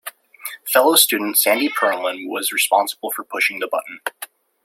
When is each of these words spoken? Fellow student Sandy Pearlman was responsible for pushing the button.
Fellow 0.65 0.95
student 0.95 1.37
Sandy 1.37 1.69
Pearlman 1.69 2.27
was 2.27 2.51
responsible 2.51 3.11
for 3.11 3.23
pushing 3.23 3.59
the 3.59 3.67
button. 3.67 3.99